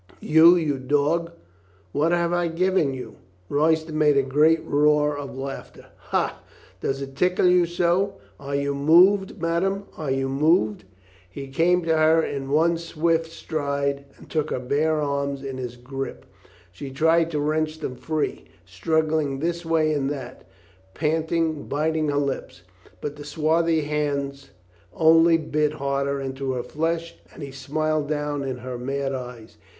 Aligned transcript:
"You— 0.19 0.55
^you 0.55 0.87
dog— 0.87 1.31
what 1.91 2.11
I 2.11 2.17
have 2.21 2.55
given 2.55 2.91
you!" 2.95 3.17
Royston 3.49 3.99
made 3.99 4.17
a 4.17 4.23
great 4.23 4.63
roar 4.65 5.15
of 5.15 5.37
laughter. 5.37 5.89
"Ha! 6.09 6.41
Does 6.79 7.03
it 7.03 7.15
tickle 7.15 7.45
you 7.45 7.67
so? 7.67 8.15
Are 8.39 8.55
you 8.55 8.73
moved, 8.73 9.39
madame; 9.39 9.83
are 9.97 10.09
you 10.09 10.27
moved?" 10.27 10.85
He 11.29 11.49
came 11.49 11.83
to 11.83 11.95
her 11.95 12.19
in 12.23 12.49
one 12.49 12.79
swift 12.79 13.27
stride 13.31 14.05
and 14.17 14.27
took 14.27 14.49
her 14.49 14.57
bare 14.57 14.99
arms 14.99 15.43
in 15.43 15.59
his 15.59 15.75
grip. 15.77 16.25
She 16.71 16.89
tried 16.89 17.29
to 17.29 17.39
wrench 17.39 17.77
them 17.77 17.95
free, 17.95 18.45
struggling 18.65 19.37
this 19.37 19.63
way 19.63 19.93
and 19.93 20.09
that, 20.09 20.47
panting, 20.95 21.67
biting 21.67 22.09
her 22.09 22.17
lips. 22.17 22.63
But 23.01 23.17
the 23.17 23.23
swarthy 23.23 23.81
hands 23.81 24.49
only 24.95 25.37
bit 25.37 25.73
harder 25.73 26.19
into 26.19 26.53
her 26.53 26.63
flesh 26.63 27.17
and 27.31 27.43
he 27.43 27.51
smiled 27.51 28.07
down 28.07 28.41
in 28.41 28.57
her 28.57 28.79
mad 28.79 29.13
eyes. 29.13 29.57